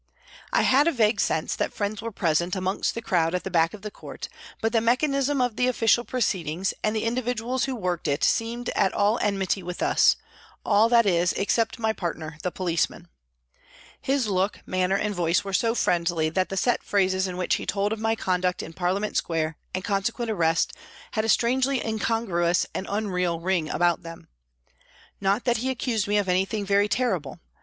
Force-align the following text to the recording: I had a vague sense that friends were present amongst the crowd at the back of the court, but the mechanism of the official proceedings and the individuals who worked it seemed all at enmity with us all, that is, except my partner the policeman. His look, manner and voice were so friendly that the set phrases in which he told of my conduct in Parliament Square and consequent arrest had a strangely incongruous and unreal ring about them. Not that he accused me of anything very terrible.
I 0.51 0.63
had 0.63 0.87
a 0.87 0.91
vague 0.91 1.19
sense 1.19 1.55
that 1.55 1.73
friends 1.75 2.01
were 2.01 2.11
present 2.11 2.55
amongst 2.55 2.95
the 2.95 3.03
crowd 3.03 3.35
at 3.35 3.43
the 3.43 3.51
back 3.51 3.75
of 3.75 3.83
the 3.83 3.91
court, 3.91 4.29
but 4.59 4.71
the 4.71 4.81
mechanism 4.81 5.39
of 5.39 5.57
the 5.57 5.67
official 5.67 6.03
proceedings 6.03 6.73
and 6.83 6.95
the 6.95 7.03
individuals 7.03 7.65
who 7.65 7.75
worked 7.75 8.07
it 8.07 8.23
seemed 8.23 8.71
all 8.95 9.19
at 9.19 9.25
enmity 9.27 9.61
with 9.61 9.83
us 9.83 10.15
all, 10.65 10.89
that 10.89 11.05
is, 11.05 11.33
except 11.33 11.77
my 11.77 11.93
partner 11.93 12.39
the 12.41 12.49
policeman. 12.49 13.09
His 14.01 14.25
look, 14.27 14.61
manner 14.65 14.95
and 14.97 15.13
voice 15.13 15.43
were 15.43 15.53
so 15.53 15.75
friendly 15.75 16.29
that 16.29 16.49
the 16.49 16.57
set 16.57 16.81
phrases 16.81 17.27
in 17.27 17.37
which 17.37 17.57
he 17.57 17.67
told 17.67 17.93
of 17.93 17.99
my 17.99 18.15
conduct 18.15 18.63
in 18.63 18.73
Parliament 18.73 19.15
Square 19.17 19.55
and 19.71 19.83
consequent 19.83 20.31
arrest 20.31 20.73
had 21.11 21.25
a 21.25 21.29
strangely 21.29 21.79
incongruous 21.85 22.65
and 22.73 22.87
unreal 22.89 23.39
ring 23.39 23.69
about 23.69 24.01
them. 24.01 24.29
Not 25.19 25.45
that 25.45 25.57
he 25.57 25.69
accused 25.69 26.07
me 26.07 26.17
of 26.17 26.27
anything 26.27 26.65
very 26.65 26.89
terrible. 26.89 27.39